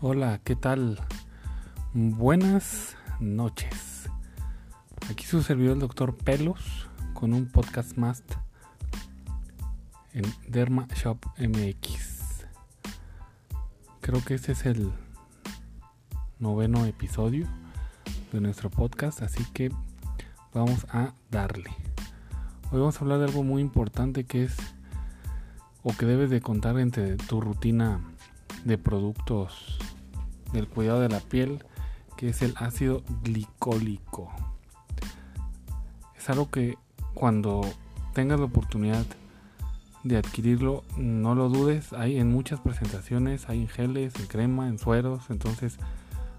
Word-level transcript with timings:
Hola, 0.00 0.40
¿qué 0.44 0.54
tal? 0.54 0.96
Buenas 1.92 2.96
noches. 3.18 4.08
Aquí 5.10 5.24
su 5.24 5.42
servidor 5.42 5.72
el 5.72 5.80
doctor 5.80 6.16
Pelos 6.16 6.88
con 7.14 7.34
un 7.34 7.46
podcast 7.46 7.96
más 7.96 8.22
en 10.12 10.22
Derma 10.46 10.86
Shop 10.94 11.18
MX. 11.36 12.46
Creo 14.00 14.24
que 14.24 14.34
este 14.34 14.52
es 14.52 14.66
el 14.66 14.92
noveno 16.38 16.84
episodio 16.84 17.48
de 18.32 18.40
nuestro 18.40 18.70
podcast, 18.70 19.22
así 19.22 19.44
que 19.52 19.72
vamos 20.54 20.86
a 20.90 21.12
darle. 21.28 21.70
Hoy 22.70 22.78
vamos 22.78 22.98
a 22.98 23.00
hablar 23.00 23.18
de 23.18 23.24
algo 23.24 23.42
muy 23.42 23.60
importante 23.60 24.22
que 24.22 24.44
es 24.44 24.56
o 25.82 25.92
que 25.92 26.06
debes 26.06 26.30
de 26.30 26.40
contar 26.40 26.78
entre 26.78 27.16
tu 27.16 27.40
rutina 27.40 28.00
de 28.64 28.78
productos 28.78 29.78
del 30.52 30.68
cuidado 30.68 31.00
de 31.00 31.08
la 31.08 31.20
piel, 31.20 31.64
que 32.16 32.28
es 32.30 32.42
el 32.42 32.54
ácido 32.56 33.02
glicólico. 33.22 34.30
Es 36.16 36.28
algo 36.30 36.50
que 36.50 36.76
cuando 37.14 37.62
tengas 38.14 38.38
la 38.38 38.46
oportunidad 38.46 39.04
de 40.04 40.16
adquirirlo, 40.16 40.84
no 40.96 41.34
lo 41.34 41.48
dudes, 41.48 41.92
hay 41.92 42.18
en 42.18 42.30
muchas 42.30 42.60
presentaciones, 42.60 43.48
hay 43.48 43.62
en 43.62 43.68
geles, 43.68 44.14
en 44.18 44.26
crema, 44.26 44.68
en 44.68 44.78
sueros, 44.78 45.30
entonces 45.30 45.78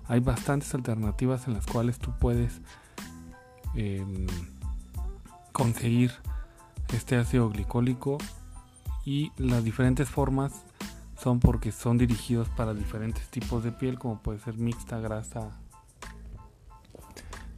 hay 0.07 0.19
bastantes 0.21 0.73
alternativas 0.73 1.47
en 1.47 1.53
las 1.53 1.65
cuales 1.67 1.99
tú 1.99 2.11
puedes 2.19 2.61
em, 3.75 4.25
conseguir 5.51 6.11
este 6.93 7.15
ácido 7.15 7.49
glicólico 7.49 8.17
y 9.05 9.31
las 9.37 9.63
diferentes 9.63 10.09
formas 10.09 10.63
son 11.19 11.39
porque 11.39 11.71
son 11.71 11.97
dirigidos 11.97 12.49
para 12.49 12.73
diferentes 12.73 13.27
tipos 13.29 13.63
de 13.63 13.71
piel 13.71 13.99
como 13.99 14.21
puede 14.21 14.39
ser 14.39 14.55
mixta, 14.55 14.99
grasa, 14.99 15.51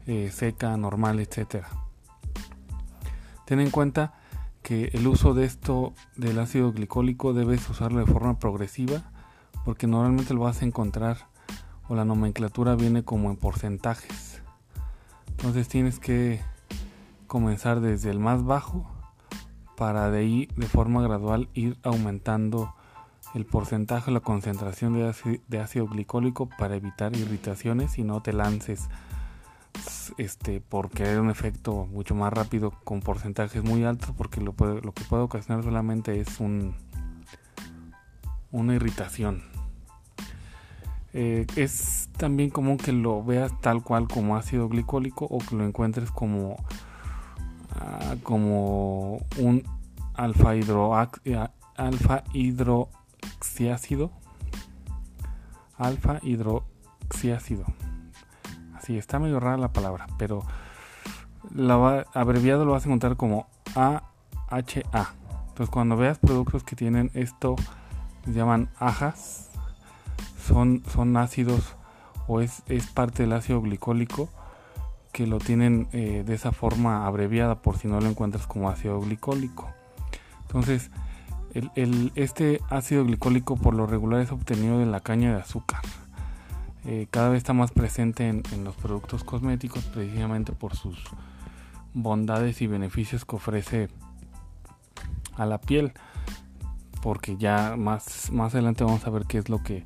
eh, 0.07 0.31
seca, 0.33 0.75
normal, 0.77 1.19
etcétera. 1.19 1.69
Ten 3.45 3.59
en 3.59 3.69
cuenta 3.69 4.13
que 4.63 4.89
el 4.93 5.07
uso 5.07 5.33
de 5.33 5.45
esto 5.45 5.93
del 6.15 6.39
ácido 6.39 6.71
glicólico 6.71 7.33
debes 7.33 7.67
usarlo 7.69 7.99
de 7.99 8.11
forma 8.11 8.39
progresiva 8.39 9.03
porque 9.65 9.87
normalmente 9.87 10.33
lo 10.33 10.41
vas 10.41 10.61
a 10.61 10.65
encontrar 10.65 11.27
o 11.87 11.95
la 11.95 12.05
nomenclatura 12.05 12.75
viene 12.75 13.03
como 13.03 13.29
en 13.29 13.37
porcentajes. 13.37 14.41
Entonces 15.27 15.67
tienes 15.67 15.99
que 15.99 16.41
comenzar 17.27 17.79
desde 17.81 18.09
el 18.09 18.19
más 18.19 18.43
bajo 18.43 18.89
para 19.77 20.09
de 20.11 20.19
ahí 20.19 20.47
de 20.55 20.67
forma 20.67 21.01
gradual 21.01 21.49
ir 21.53 21.77
aumentando 21.83 22.73
el 23.33 23.45
porcentaje 23.45 24.11
o 24.11 24.13
la 24.13 24.19
concentración 24.19 24.93
de 24.93 25.59
ácido, 25.59 25.87
glicólico 25.87 26.49
para 26.57 26.75
evitar 26.75 27.15
irritaciones 27.15 27.97
y 27.97 28.03
no 28.03 28.21
te 28.21 28.33
lances 28.33 28.89
este 30.17 30.59
por 30.59 30.89
querer 30.89 31.19
un 31.19 31.29
efecto 31.29 31.85
mucho 31.85 32.13
más 32.13 32.33
rápido 32.33 32.71
con 32.83 32.99
porcentajes 32.99 33.63
muy 33.63 33.85
altos 33.85 34.11
porque 34.17 34.41
lo, 34.41 34.53
lo 34.57 34.91
que 34.91 35.03
puede 35.05 35.23
ocasionar 35.23 35.63
solamente 35.63 36.19
es 36.19 36.39
un 36.39 36.75
una 38.51 38.75
irritación. 38.75 39.43
Eh, 41.13 41.45
es 41.55 42.09
también 42.17 42.49
común 42.49 42.77
que 42.77 42.91
lo 42.91 43.23
veas 43.23 43.59
tal 43.61 43.83
cual 43.83 44.07
como 44.07 44.35
ácido 44.35 44.69
glicólico 44.69 45.25
o 45.25 45.39
que 45.39 45.55
lo 45.55 45.65
encuentres 45.65 46.11
como 46.11 46.57
Ah, 47.81 48.15
como 48.23 49.19
un 49.37 49.63
alfa, 50.13 50.55
hidro, 50.55 50.93
alfa 51.75 52.23
hidroxiácido. 53.21 54.11
Alfa 55.77 56.19
hidroxiácido. 56.21 57.65
Así 58.75 58.97
está 58.97 59.19
medio 59.19 59.39
rara 59.39 59.57
la 59.57 59.73
palabra, 59.73 60.07
pero 60.17 60.43
la 61.53 62.05
abreviado 62.13 62.65
lo 62.65 62.71
vas 62.71 62.85
a 62.85 62.87
encontrar 62.89 63.17
como 63.17 63.47
AHA. 63.75 65.13
Entonces 65.49 65.69
cuando 65.69 65.97
veas 65.97 66.19
productos 66.19 66.63
que 66.63 66.75
tienen 66.75 67.11
esto, 67.13 67.55
se 68.25 68.33
llaman 68.33 68.69
ajas, 68.79 69.49
son, 70.47 70.83
son 70.91 71.17
ácidos 71.17 71.75
o 72.27 72.41
es, 72.41 72.63
es 72.67 72.87
parte 72.87 73.23
del 73.23 73.33
ácido 73.33 73.61
glicólico 73.61 74.29
que 75.11 75.27
lo 75.27 75.39
tienen 75.39 75.87
eh, 75.91 76.23
de 76.25 76.33
esa 76.33 76.51
forma 76.51 77.05
abreviada 77.05 77.61
por 77.61 77.77
si 77.77 77.87
no 77.87 77.99
lo 77.99 78.07
encuentras 78.07 78.47
como 78.47 78.69
ácido 78.69 78.99
glicólico. 79.01 79.69
Entonces, 80.43 80.89
este 82.15 82.61
ácido 82.69 83.05
glicólico 83.05 83.57
por 83.57 83.73
lo 83.73 83.85
regular 83.87 84.21
es 84.21 84.31
obtenido 84.31 84.79
de 84.79 84.85
la 84.85 84.99
caña 84.99 85.33
de 85.33 85.41
azúcar. 85.41 85.81
Eh, 86.85 87.07
cada 87.11 87.29
vez 87.29 87.37
está 87.37 87.53
más 87.53 87.71
presente 87.71 88.27
en, 88.27 88.63
los 88.63 88.75
productos 88.75 89.23
cosméticos 89.23 89.83
precisamente 89.85 90.51
por 90.53 90.75
sus 90.75 90.97
bondades 91.93 92.61
y 92.61 92.67
beneficios 92.67 93.25
que 93.25 93.35
ofrece 93.35 93.89
a 95.35 95.45
la 95.45 95.59
piel. 95.59 95.93
Porque 97.01 97.37
ya 97.37 97.75
más, 97.77 98.31
más 98.31 98.53
adelante 98.53 98.83
vamos 98.83 99.05
a 99.07 99.09
ver 99.09 99.25
qué 99.25 99.39
es 99.39 99.49
lo 99.49 99.63
que 99.63 99.85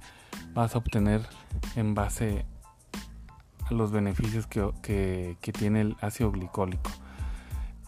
vas 0.54 0.76
a 0.76 0.78
obtener 0.78 1.26
en 1.76 1.96
base 1.96 2.46
los 3.70 3.92
beneficios 3.92 4.48
que, 4.48 5.38
tiene 5.54 5.82
el 5.82 5.96
ácido 6.02 6.32
glicólico. 6.32 6.92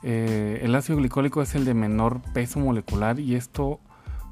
Eh, 0.04 0.60
el 0.62 0.76
ácido 0.76 1.00
glicólico 1.00 1.42
es 1.42 1.56
el 1.56 1.66
de 1.66 1.74
menor 1.74 2.22
peso 2.34 2.60
molecular 2.60 3.20
y 3.20 3.36
esto 3.36 3.80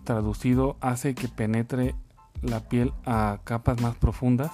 traducido 0.03 0.77
hace 0.81 1.15
que 1.15 1.27
penetre 1.27 1.95
la 2.41 2.61
piel 2.61 2.93
a 3.05 3.39
capas 3.43 3.81
más 3.81 3.95
profundas 3.95 4.51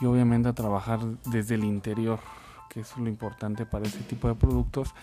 y 0.00 0.06
obviamente 0.06 0.48
a 0.48 0.54
trabajar 0.54 1.00
desde 1.26 1.54
el 1.54 1.64
interior, 1.64 2.18
que 2.68 2.80
es 2.80 2.96
lo 2.96 3.08
importante 3.08 3.66
para 3.66 3.86
este 3.86 4.02
tipo 4.02 4.28
de 4.28 4.34
productos, 4.34 4.94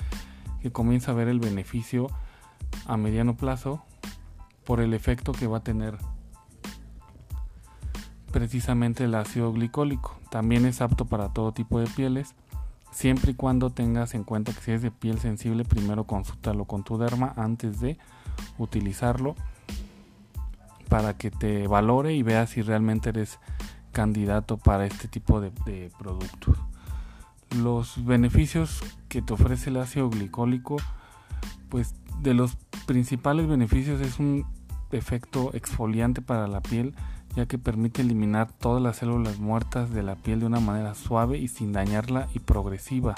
que 0.62 0.72
comienza 0.72 1.12
a 1.12 1.16
ver 1.16 1.28
el 1.28 1.40
beneficio 1.40 2.08
a 2.86 2.98
mediano 2.98 3.38
plazo 3.38 3.84
por 4.66 4.82
el 4.82 4.94
efecto 4.94 5.32
que 5.32 5.48
va 5.48 5.58
a 5.58 5.64
tener 5.64 5.98
precisamente 8.32 9.06
el 9.06 9.16
ácido 9.16 9.54
glicólico. 9.54 10.20
También 10.30 10.66
es 10.66 10.82
apto 10.82 11.06
para 11.06 11.30
todo 11.30 11.54
tipo 11.54 11.80
de 11.80 11.88
pieles, 11.88 12.36
siempre 12.92 13.32
y 13.32 13.36
cuando 13.36 13.70
tengas 13.70 14.14
en 14.14 14.24
cuenta 14.24 14.54
que 14.54 14.62
si 14.62 14.72
es 14.72 14.82
de 14.82 14.92
piel 14.92 15.20
sensible, 15.20 15.66
primero 15.66 16.06
consúltalo 16.06 16.66
con 16.66 16.84
tu 16.84 16.98
derma 16.98 17.34
antes 17.36 17.80
de 17.80 17.98
utilizarlo 18.58 19.36
para 20.90 21.18
que 21.18 21.32
te 21.32 21.68
valore 21.68 22.14
y 22.14 22.24
veas 22.24 22.52
si 22.52 22.62
realmente 22.62 23.10
eres 23.10 23.40
candidato 23.92 24.58
para 24.58 24.86
este 24.86 25.08
tipo 25.08 25.42
de, 25.42 25.52
de 25.66 25.92
productos. 25.98 26.58
Los 27.56 28.06
beneficios 28.06 28.82
que 29.08 29.22
te 29.22 29.34
ofrece 29.34 29.70
el 29.70 29.78
ácido 29.78 30.10
glicólico, 30.10 30.78
pues 31.70 31.96
de 32.22 32.34
los 32.34 32.58
principales 32.86 33.48
beneficios 33.48 34.02
es 34.02 34.20
un 34.20 34.46
efecto 34.92 35.52
exfoliante 35.54 36.22
para 36.22 36.48
la 36.48 36.62
piel 36.62 36.96
ya 37.38 37.46
que 37.46 37.60
permite 37.60 38.02
eliminar 38.02 38.52
todas 38.52 38.82
las 38.82 38.98
células 38.98 39.38
muertas 39.38 39.92
de 39.92 40.02
la 40.02 40.16
piel 40.16 40.40
de 40.40 40.48
una 40.48 40.60
manera 40.60 40.96
suave 40.96 41.38
y 41.38 41.48
sin 41.48 41.72
dañarla 41.72 42.28
y 42.34 42.40
progresiva. 42.40 43.14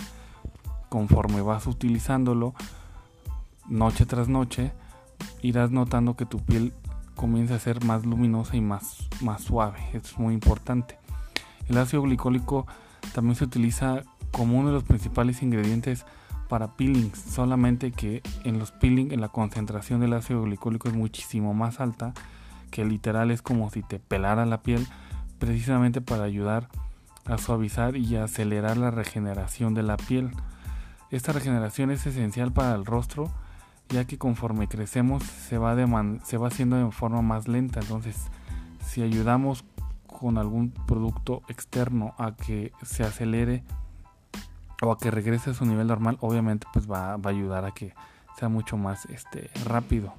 Conforme 0.89 1.41
vas 1.41 1.67
utilizándolo 1.67 2.53
noche 3.69 4.05
tras 4.05 4.27
noche, 4.27 4.73
irás 5.41 5.71
notando 5.71 6.17
que 6.17 6.25
tu 6.25 6.39
piel 6.39 6.73
comienza 7.15 7.55
a 7.55 7.59
ser 7.59 7.85
más 7.85 8.05
luminosa 8.05 8.57
y 8.57 8.61
más, 8.61 9.07
más 9.21 9.41
suave. 9.41 9.79
Es 9.93 10.19
muy 10.19 10.33
importante. 10.33 10.99
El 11.69 11.77
ácido 11.77 12.01
glicólico 12.01 12.67
también 13.13 13.37
se 13.37 13.45
utiliza 13.45 14.03
como 14.31 14.59
uno 14.59 14.67
de 14.67 14.73
los 14.73 14.83
principales 14.83 15.41
ingredientes 15.41 16.05
para 16.49 16.75
peelings, 16.75 17.17
solamente 17.17 17.93
que 17.93 18.21
en 18.43 18.59
los 18.59 18.73
peelings 18.73 19.15
la 19.15 19.29
concentración 19.29 20.01
del 20.01 20.11
ácido 20.11 20.43
glicólico 20.43 20.89
es 20.89 20.93
muchísimo 20.93 21.53
más 21.53 21.79
alta 21.79 22.13
que 22.69 22.85
literal 22.85 23.31
es 23.31 23.41
como 23.41 23.69
si 23.69 23.83
te 23.83 23.99
pelara 23.99 24.45
la 24.45 24.61
piel, 24.61 24.87
precisamente 25.39 26.01
para 26.01 26.23
ayudar 26.23 26.69
a 27.25 27.37
suavizar 27.37 27.95
y 27.95 28.15
acelerar 28.15 28.77
la 28.77 28.91
regeneración 28.91 29.73
de 29.73 29.83
la 29.83 29.97
piel. 29.97 30.31
Esta 31.11 31.31
regeneración 31.31 31.91
es 31.91 32.05
esencial 32.05 32.51
para 32.51 32.75
el 32.75 32.85
rostro, 32.85 33.31
ya 33.89 34.05
que 34.05 34.17
conforme 34.17 34.67
crecemos 34.67 35.23
se 35.23 35.57
va, 35.57 35.75
se 36.23 36.37
va 36.37 36.47
haciendo 36.47 36.75
de 36.77 36.91
forma 36.91 37.21
más 37.21 37.47
lenta. 37.47 37.79
Entonces, 37.79 38.27
si 38.85 39.01
ayudamos 39.01 39.63
con 40.05 40.37
algún 40.37 40.71
producto 40.71 41.41
externo 41.47 42.13
a 42.17 42.35
que 42.35 42.71
se 42.83 43.03
acelere 43.03 43.63
o 44.81 44.91
a 44.91 44.97
que 44.97 45.11
regrese 45.11 45.51
a 45.51 45.53
su 45.53 45.65
nivel 45.65 45.87
normal, 45.87 46.17
obviamente 46.21 46.67
pues 46.73 46.89
va, 46.89 47.17
va 47.17 47.31
a 47.31 47.33
ayudar 47.33 47.65
a 47.65 47.71
que 47.71 47.93
sea 48.37 48.49
mucho 48.49 48.77
más 48.77 49.05
este, 49.05 49.49
rápido 49.65 50.13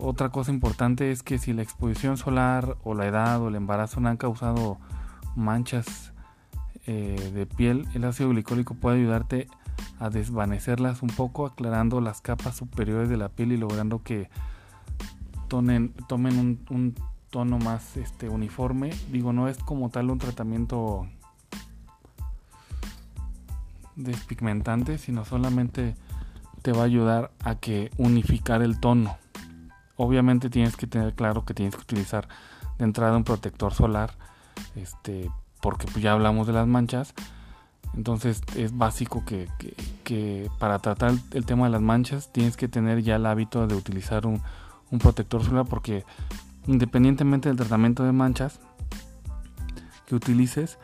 otra 0.00 0.30
cosa 0.30 0.52
importante 0.52 1.10
es 1.10 1.22
que 1.22 1.38
si 1.38 1.52
la 1.52 1.62
exposición 1.62 2.16
solar 2.16 2.76
o 2.84 2.94
la 2.94 3.06
edad 3.06 3.40
o 3.40 3.48
el 3.48 3.54
embarazo 3.54 4.00
no 4.00 4.08
han 4.08 4.16
causado 4.16 4.78
manchas 5.36 6.12
eh, 6.86 7.32
de 7.34 7.46
piel, 7.46 7.86
el 7.94 8.04
ácido 8.04 8.30
glicólico 8.30 8.74
puede 8.74 8.98
ayudarte 8.98 9.48
a 9.98 10.10
desvanecerlas 10.10 11.02
un 11.02 11.10
poco, 11.10 11.46
aclarando 11.46 12.00
las 12.00 12.20
capas 12.20 12.56
superiores 12.56 13.08
de 13.08 13.16
la 13.16 13.28
piel 13.28 13.52
y 13.52 13.56
logrando 13.56 14.02
que 14.02 14.30
tomen 15.48 15.94
un, 16.70 16.94
tono 17.30 17.58
más 17.58 17.96
este 17.96 18.28
uniforme. 18.28 18.90
Digo, 19.10 19.32
no 19.32 19.48
es 19.48 19.58
como 19.58 19.90
tal 19.90 20.10
un 20.10 20.18
tratamiento 20.18 21.06
despigmentante, 23.96 24.96
sino 24.96 25.24
solamente 25.24 25.94
te 26.62 26.72
va 26.72 26.82
a 26.82 26.86
ayudar 26.86 27.32
a 27.40 27.56
que 27.56 27.90
unificar 27.98 28.62
el 28.62 28.80
tono. 28.80 29.18
Obviamente 29.98 30.48
tienes 30.48 30.76
que 30.76 30.86
tener 30.86 31.12
claro 31.14 31.44
que 31.44 31.54
tienes 31.54 31.74
que 31.74 31.82
utilizar 31.82 32.28
de 32.78 32.84
entrada 32.84 33.16
un 33.16 33.24
protector 33.24 33.74
solar, 33.74 34.12
este, 34.76 35.28
porque 35.60 35.88
pues 35.88 36.02
ya 36.02 36.12
hablamos 36.12 36.46
de 36.46 36.52
las 36.52 36.68
manchas. 36.68 37.14
Entonces 37.96 38.42
es 38.54 38.78
básico 38.78 39.24
que, 39.24 39.48
para 40.60 40.78
tratar 40.78 41.14
el, 41.32 41.44
tema 41.44 41.66
de 41.66 41.72
las 41.72 41.80
manchas 41.80 42.32
tienes 42.32 42.56
que 42.56 42.68
tener 42.68 43.02
ya 43.02 43.16
el 43.16 43.26
hábito 43.26 43.66
de 43.66 43.74
utilizar 43.74 44.24
un, 44.24 44.40
protector 45.00 45.42
solar 45.44 45.66
porque 45.66 46.04
independientemente 46.68 47.48
del 47.48 47.58
tratamiento 47.58 48.04
de 48.04 48.12
manchas 48.12 48.60
que 50.06 50.14
utilices, 50.14 50.78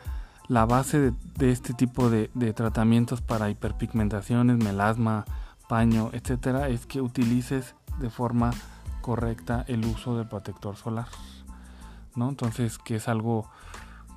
la 0.49 0.65
base 0.65 1.13
de, 1.37 1.51
este 1.51 1.73
tipo 1.73 2.09
de, 2.09 2.29
de, 2.33 2.51
tratamientos 2.53 3.21
para 3.21 3.49
hiperpigmentaciones, 3.49 4.57
melasma, 4.57 5.23
paño, 5.69 6.09
etcétera, 6.11 6.67
es 6.67 6.85
que 6.85 7.01
utilices 7.01 7.75
de 7.99 8.09
forma 8.09 8.51
correcta 9.05 9.63
el 9.67 9.85
uso 9.85 10.17
del 10.17 10.27
protector 10.27 10.77
solar. 10.77 11.05
¿no? 12.15 12.27
Entonces, 12.27 12.79
que 12.79 12.95
es 12.95 13.07
algo 13.07 13.47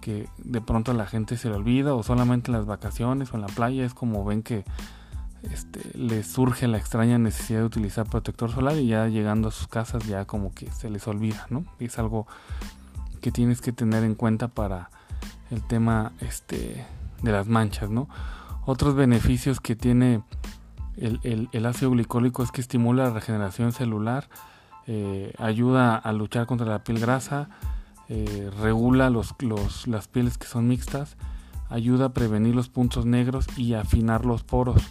que 0.00 0.30
de 0.38 0.62
pronto 0.62 0.94
la 0.94 1.04
gente 1.04 1.36
se 1.36 1.50
le 1.50 1.56
olvida 1.56 1.92
o 1.92 2.02
solamente 2.02 2.50
en 2.50 2.56
las 2.56 2.64
vacaciones 2.64 3.30
o 3.30 3.34
en 3.36 3.42
la 3.42 3.48
playa 3.48 3.84
es 3.84 3.92
como 3.92 4.24
ven 4.24 4.42
que 4.42 4.64
este, 5.42 5.82
les 5.92 6.26
surge 6.26 6.66
la 6.68 6.78
extraña 6.78 7.18
necesidad 7.18 7.58
de 7.58 7.66
utilizar 7.66 8.08
protector 8.08 8.50
solar 8.50 8.78
y 8.78 8.86
ya 8.86 9.08
llegando 9.08 9.48
a 9.48 9.50
sus 9.50 9.68
casas 9.68 10.06
ya 10.06 10.24
como 10.24 10.54
que 10.54 10.70
se 10.70 10.88
les 10.88 11.06
olvida, 11.06 11.46
¿no? 11.50 11.66
es 11.80 11.98
algo 11.98 12.26
que 13.20 13.30
tienes 13.30 13.60
que 13.60 13.72
tener 13.72 14.04
en 14.04 14.14
cuenta 14.14 14.48
para 14.48 14.88
el 15.50 15.62
tema 15.66 16.12
este, 16.20 16.86
de 17.20 17.32
las 17.32 17.46
manchas, 17.46 17.90
¿no? 17.90 18.08
Otros 18.64 18.94
beneficios 18.94 19.60
que 19.60 19.76
tiene 19.76 20.22
el, 20.96 21.66
ácido 21.66 21.90
glicólico 21.90 22.42
es 22.42 22.50
que 22.50 22.62
estimula 22.62 23.04
la 23.04 23.10
regeneración 23.10 23.72
celular, 23.72 24.28
eh, 24.90 25.34
ayuda 25.36 25.96
a 25.96 26.12
luchar 26.12 26.46
contra 26.46 26.66
la 26.66 26.82
piel 26.82 26.98
grasa, 26.98 27.50
eh, 28.08 28.50
regula 28.58 29.10
los, 29.10 29.34
las 29.86 30.08
pieles 30.08 30.38
que 30.38 30.46
son 30.46 30.66
mixtas, 30.66 31.18
ayuda 31.68 32.06
a 32.06 32.14
prevenir 32.14 32.54
los 32.54 32.70
puntos 32.70 33.04
negros 33.04 33.46
y 33.58 33.74
afinar 33.74 34.24
los 34.24 34.44
poros. 34.44 34.82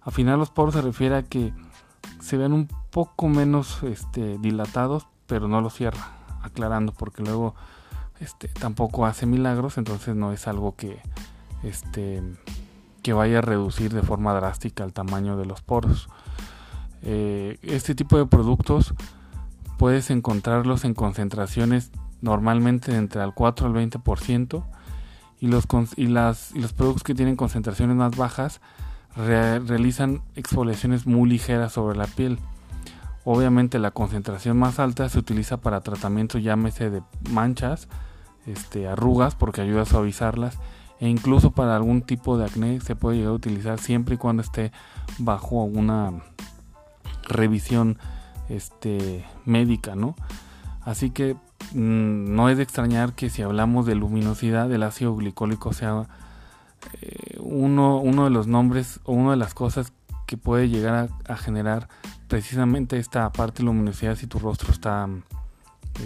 Afinar 0.00 0.38
los 0.38 0.48
poros 0.48 0.74
se 0.74 0.80
refiere 0.80 1.16
a 1.16 1.22
que 1.22 1.52
se 2.18 2.38
vean 2.38 2.54
un 2.54 2.66
poco 2.90 3.28
menos 3.28 3.82
este, 3.82 4.38
dilatados, 4.38 5.06
pero 5.26 5.48
no 5.48 5.60
los 5.60 5.74
cierra, 5.74 6.16
aclarando, 6.40 6.92
porque 6.92 7.22
luego 7.22 7.54
este, 8.20 8.48
tampoco 8.48 9.04
hace 9.04 9.26
milagros, 9.26 9.76
entonces 9.76 10.16
no 10.16 10.32
es 10.32 10.48
algo 10.48 10.76
que, 10.76 10.98
este, 11.62 12.22
que 13.02 13.12
vaya 13.12 13.38
a 13.38 13.42
reducir 13.42 13.92
de 13.92 14.00
forma 14.00 14.32
drástica 14.32 14.82
el 14.82 14.94
tamaño 14.94 15.36
de 15.36 15.44
los 15.44 15.60
poros. 15.60 16.08
Eh, 17.02 17.58
este 17.62 17.94
tipo 17.94 18.16
de 18.16 18.24
productos 18.24 18.94
puedes 19.78 20.10
encontrarlos 20.10 20.84
en 20.84 20.94
concentraciones 20.94 21.90
normalmente 22.20 22.96
entre 22.96 23.22
el 23.22 23.34
4 23.34 23.66
al 23.66 23.74
20% 23.74 24.64
y 25.40 25.48
los, 25.48 25.66
y, 25.96 26.06
las, 26.06 26.54
y 26.54 26.60
los 26.60 26.72
productos 26.72 27.02
que 27.02 27.14
tienen 27.14 27.36
concentraciones 27.36 27.96
más 27.96 28.16
bajas 28.16 28.60
realizan 29.16 30.22
exfoliaciones 30.36 31.06
muy 31.06 31.28
ligeras 31.28 31.72
sobre 31.72 31.98
la 31.98 32.06
piel. 32.06 32.38
Obviamente 33.24 33.78
la 33.78 33.90
concentración 33.90 34.58
más 34.58 34.78
alta 34.78 35.08
se 35.08 35.18
utiliza 35.18 35.58
para 35.58 35.80
tratamiento 35.80 36.38
llámese 36.38 36.90
de 36.90 37.02
manchas, 37.30 37.88
este, 38.46 38.88
arrugas 38.88 39.34
porque 39.34 39.60
ayuda 39.60 39.82
a 39.82 39.86
suavizarlas 39.86 40.58
e 41.00 41.08
incluso 41.08 41.50
para 41.50 41.76
algún 41.76 42.02
tipo 42.02 42.38
de 42.38 42.44
acné 42.44 42.80
se 42.80 42.96
puede 42.96 43.18
llegar 43.18 43.32
a 43.32 43.36
utilizar 43.36 43.78
siempre 43.80 44.14
y 44.14 44.18
cuando 44.18 44.42
esté 44.42 44.72
bajo 45.18 45.64
una 45.64 46.12
revisión 47.28 47.98
este, 48.52 49.24
médica, 49.44 49.94
¿no? 49.94 50.14
Así 50.82 51.10
que 51.10 51.34
mm, 51.74 52.34
no 52.34 52.48
es 52.48 52.56
de 52.56 52.62
extrañar 52.62 53.14
que 53.14 53.30
si 53.30 53.42
hablamos 53.42 53.86
de 53.86 53.94
luminosidad 53.94 54.68
del 54.68 54.82
ácido 54.82 55.14
glicólico 55.16 55.72
sea 55.72 56.08
eh, 57.00 57.38
uno, 57.40 57.98
uno 57.98 58.24
de 58.24 58.30
los 58.30 58.46
nombres 58.46 59.00
o 59.04 59.12
una 59.12 59.32
de 59.32 59.36
las 59.36 59.54
cosas 59.54 59.92
que 60.26 60.36
puede 60.36 60.68
llegar 60.68 61.10
a, 61.28 61.36
generar 61.36 61.88
precisamente 62.28 62.98
esta 62.98 63.30
parte 63.32 63.58
de 63.58 63.64
luminosidad 63.64 64.16
si 64.16 64.26
tu 64.26 64.38
rostro 64.38 64.72
está 64.72 65.08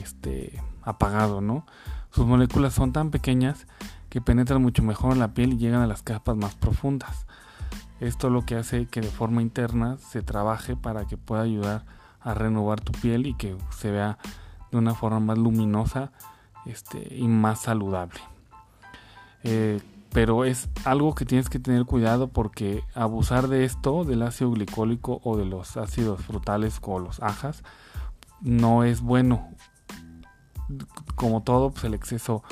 este, 0.01 0.61
apagado, 0.83 1.41
¿no? 1.41 1.67
Sus 2.11 2.27
moléculas 2.27 2.75
son 2.75 2.93
tan 2.93 3.11
pequeñas 3.11 3.67
que 4.09 4.21
penetran 4.21 4.63
mucho 4.63 4.83
mejor 4.83 5.13
en 5.13 5.19
la 5.19 5.35
piel 5.35 5.55
y 5.55 5.59
llegan 5.59 5.83
a 5.83 5.87
las 5.87 6.03
capas 6.03 6.37
más 6.37 6.55
profundas. 6.55 7.27
Esto 8.01 8.31
lo 8.31 8.45
que 8.45 8.57
hace 8.57 8.87
que 8.87 9.01
de 9.01 9.09
forma 9.09 9.43
interna 9.43 9.97
se 9.99 10.23
trabaje 10.23 10.77
para 10.77 11.07
que 11.07 11.17
pueda 11.17 11.43
ayudar 11.43 11.85
a 12.27 12.35
renovar 12.35 12.81
tu 12.81 12.93
piel 12.93 13.27
y 13.27 13.35
que 13.35 13.57
se 13.71 13.91
vea 13.91 14.19
de 14.71 14.79
una 14.79 14.95
forma 14.95 15.21
más 15.21 15.39
luminosa 15.39 16.11
este, 16.67 17.15
y 17.15 17.29
más 17.29 17.61
saludable. 17.61 18.21
Eh, 19.45 19.81
pero 20.13 20.45
es 20.45 20.69
algo 20.85 21.15
que 21.15 21.25
tienes 21.25 21.49
que 21.49 21.61
tener 21.61 21.85
cuidado 21.85 22.29
porque 22.29 22.83
abusar 22.95 23.49
de 23.49 23.65
esto, 23.65 24.05
del 24.05 24.23
ácido 24.23 24.51
glicólico 24.51 25.21
o 25.23 25.37
de 25.37 25.45
los 25.45 25.77
ácidos 25.77 26.21
frutales 26.21 26.81
como 26.81 26.99
los 26.99 27.23
ajas, 27.23 27.63
no 28.41 28.83
es 28.83 29.01
bueno. 29.01 29.49
Como 31.15 31.43
todo, 31.43 31.71
pues 31.71 31.85
el 31.85 31.95
exceso 31.95 32.43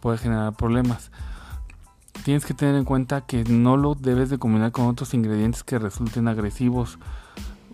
puede 0.00 0.18
generar 0.18 0.54
problemas. 0.54 1.12
Tienes 2.24 2.44
que 2.44 2.54
tener 2.54 2.74
en 2.74 2.84
cuenta 2.84 3.20
que 3.20 3.44
no 3.44 3.76
lo 3.76 3.94
debes 3.94 4.28
de 4.28 4.38
combinar 4.38 4.72
con 4.72 4.86
otros 4.86 5.14
ingredientes 5.14 5.62
que 5.62 5.78
resulten 5.78 6.26
agresivos 6.26 6.98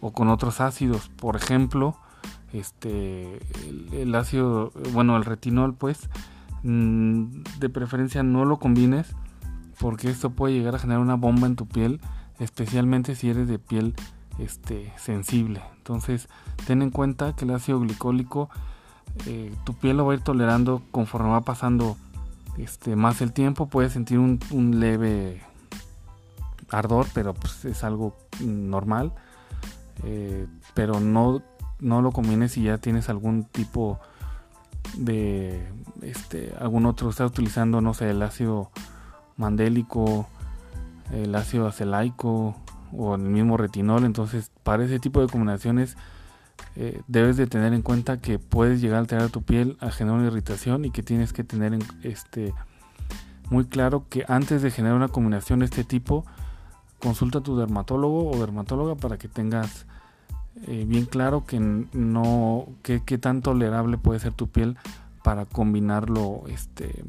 o 0.01 0.13
con 0.13 0.29
otros 0.29 0.61
ácidos. 0.61 1.09
Por 1.09 1.37
ejemplo, 1.37 1.97
este 2.53 3.41
el, 3.93 4.15
ácido, 4.15 4.73
bueno, 4.93 5.17
el 5.17 5.25
retinol, 5.25 5.75
pues, 5.75 6.09
mm, 6.63 7.43
de 7.59 7.69
preferencia 7.69 8.23
no 8.23 8.45
lo 8.45 8.59
combines 8.59 9.15
porque 9.79 10.09
esto 10.09 10.31
puede 10.31 10.55
llegar 10.55 10.75
a 10.75 10.79
generar 10.79 11.01
una 11.01 11.17
bomba 11.17 11.47
en 11.47 11.57
tu 11.57 11.67
piel, 11.67 12.01
especialmente 12.39 13.15
si 13.15 13.29
eres 13.29 13.49
de 13.49 13.59
piel 13.59 13.95
este, 14.39 14.93
sensible. 14.97 15.63
Entonces, 15.77 16.29
ten 16.67 16.83
en 16.83 16.91
cuenta 16.91 17.35
que 17.35 17.45
el 17.45 17.53
ácido 17.53 17.81
glicólico, 17.81 18.49
eh, 19.27 19.55
tu 19.65 19.75
piel 19.75 19.99
lo 19.99 20.07
va 20.07 20.13
a 20.13 20.17
ir 20.17 20.23
tolerando 20.23 20.83
conforme 20.91 21.31
va 21.31 21.43
pasando 21.43 21.97
este, 22.59 22.97
más 22.97 23.21
el 23.21 23.33
tiempo. 23.33 23.67
Puedes 23.69 23.93
sentir 23.93 24.19
un, 24.19 24.41
un 24.51 24.81
leve 24.81 25.43
ardor, 26.71 27.07
pero 27.15 27.35
pues 27.35 27.65
es 27.65 27.85
algo 27.85 28.17
normal. 28.41 29.13
Eh, 30.05 30.47
pero 30.75 31.01
no, 31.01 31.43
no 31.81 32.03
lo 32.03 32.13
combines 32.13 32.53
si 32.53 32.63
ya 32.63 32.79
tienes 32.79 33.09
algún 33.09 33.45
tipo 33.45 33.99
de 34.97 35.67
este 36.03 36.53
algún 36.61 36.87
otro 36.87 37.11
está 37.11 37.27
utilizando 37.27 37.81
no 37.81 37.93
sé 37.93 38.11
el 38.11 38.23
ácido 38.23 38.71
mandélico 39.37 40.29
el 41.13 41.35
ácido 41.35 41.67
acelaico 41.67 42.57
o 42.93 43.15
el 43.15 43.23
mismo 43.23 43.57
retinol. 43.57 44.05
Entonces 44.05 44.51
para 44.63 44.85
ese 44.85 44.99
tipo 44.99 45.21
de 45.21 45.29
combinaciones 45.29 45.97
eh, 46.77 47.01
debes 47.07 47.37
de 47.37 47.47
tener 47.47 47.73
en 47.73 47.83
cuenta 47.83 48.21
que 48.21 48.39
puedes 48.39 48.81
llegar 48.81 48.97
a 48.97 49.01
alterar 49.01 49.29
tu 49.31 49.43
piel 49.43 49.77
a 49.81 49.91
generar 49.91 50.19
una 50.19 50.29
irritación 50.29 50.85
y 50.85 50.91
que 50.91 51.03
tienes 51.03 51.33
que 51.33 51.45
tener 51.45 51.79
este 52.03 52.55
muy 53.51 53.65
claro 53.67 54.07
que 54.09 54.25
antes 54.29 54.63
de 54.63 54.71
generar 54.71 54.97
una 54.97 55.09
combinación 55.09 55.61
de 55.61 55.67
este 55.67 55.85
tipo 55.85 56.25
consulta 57.07 57.39
a 57.39 57.41
tu 57.41 57.57
dermatólogo 57.57 58.33
o 58.33 58.37
dermatóloga 58.37 58.97
para 58.97 59.17
que 59.17 59.29
tengas 59.29 59.87
eh, 60.67 60.85
bien 60.89 61.05
claro 61.05 61.45
que 61.45 61.61
no 61.61 62.67
que, 62.83 62.99
tan 63.19 63.43
tolerable 63.43 63.97
puede 63.97 64.19
ser 64.19 64.33
tu 64.33 64.49
piel 64.49 64.77
para 65.23 65.47
combinarlo 65.47 66.43
este 66.49 67.05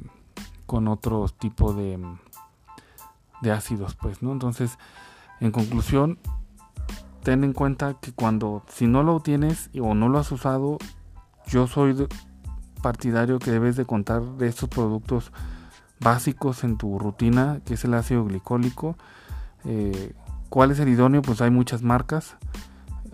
con 0.67 0.87
otro 0.87 1.27
tipo 1.29 1.73
de, 1.73 1.97
de 3.41 3.51
ácidos 3.51 3.95
pues 3.95 4.21
no 4.21 4.31
entonces 4.33 4.77
en 5.39 5.51
conclusión 5.51 6.19
ten 7.23 7.43
en 7.43 7.53
cuenta 7.53 7.95
que 7.99 8.11
cuando 8.11 8.61
si 8.67 8.85
no 8.85 9.01
lo 9.01 9.19
tienes 9.19 9.71
o 9.81 9.95
no 9.95 10.09
lo 10.09 10.19
has 10.19 10.31
usado 10.31 10.77
yo 11.47 11.65
soy 11.65 12.07
partidario 12.83 13.39
que 13.39 13.49
debes 13.49 13.75
de 13.75 13.85
contar 13.85 14.21
de 14.21 14.47
estos 14.47 14.69
productos 14.69 15.31
básicos 15.99 16.63
en 16.63 16.77
tu 16.77 16.99
rutina 16.99 17.61
que 17.65 17.73
es 17.73 17.83
el 17.83 17.95
ácido 17.95 18.25
glicólico 18.25 18.95
eh, 19.65 20.13
¿Cuál 20.49 20.71
es 20.71 20.79
el 20.79 20.89
idóneo? 20.89 21.21
Pues 21.21 21.41
hay 21.41 21.51
muchas 21.51 21.81
marcas, 21.81 22.35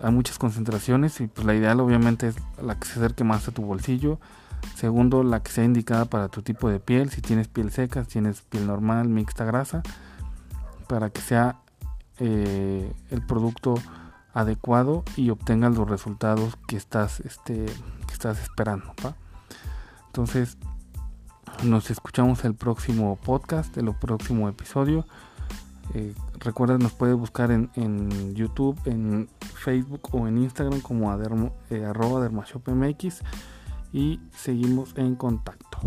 hay 0.00 0.12
muchas 0.12 0.38
concentraciones 0.38 1.20
y 1.20 1.26
pues 1.26 1.46
la 1.46 1.54
ideal 1.54 1.80
obviamente 1.80 2.28
es 2.28 2.36
la 2.62 2.78
que 2.78 2.86
se 2.86 2.98
acerque 2.98 3.24
más 3.24 3.48
a 3.48 3.52
tu 3.52 3.62
bolsillo. 3.62 4.20
Segundo, 4.76 5.22
la 5.24 5.42
que 5.42 5.50
sea 5.50 5.64
indicada 5.64 6.04
para 6.06 6.28
tu 6.28 6.42
tipo 6.42 6.70
de 6.70 6.80
piel, 6.80 7.10
si 7.10 7.20
tienes 7.20 7.48
piel 7.48 7.70
seca, 7.70 8.04
si 8.04 8.10
tienes 8.10 8.42
piel 8.42 8.66
normal, 8.66 9.08
mixta, 9.08 9.44
grasa, 9.44 9.82
para 10.88 11.10
que 11.10 11.20
sea 11.20 11.56
eh, 12.18 12.90
el 13.10 13.22
producto 13.26 13.74
adecuado 14.32 15.04
y 15.16 15.30
obtengas 15.30 15.76
los 15.76 15.88
resultados 15.88 16.56
que 16.66 16.76
estás, 16.76 17.20
este, 17.20 17.66
que 18.06 18.12
estás 18.12 18.40
esperando. 18.40 18.92
Entonces, 20.06 20.56
nos 21.62 21.90
escuchamos 21.90 22.44
el 22.44 22.54
próximo 22.54 23.16
podcast, 23.16 23.76
el 23.76 23.94
próximo 23.94 24.48
episodio. 24.48 25.06
Eh, 25.92 26.14
recuerda, 26.38 26.78
nos 26.78 26.92
puede 26.92 27.12
buscar 27.14 27.50
en, 27.50 28.34
YouTube, 28.34 28.78
en 28.86 29.28
Facebook 29.40 30.08
o 30.12 30.26
en 30.26 30.38
Instagram 30.38 30.80
como 30.80 31.12
eh, 31.70 31.84
arroba 31.84 32.20
dermashopmx 32.22 33.22
y 33.92 34.20
seguimos 34.32 34.94
en 34.96 35.14
contacto. 35.14 35.78